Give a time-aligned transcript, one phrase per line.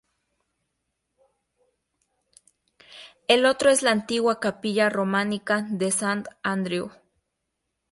[3.27, 6.91] El otro es la antigua capilla románica de Sant Andreu.